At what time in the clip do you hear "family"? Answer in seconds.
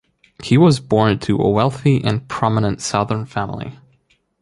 3.27-3.77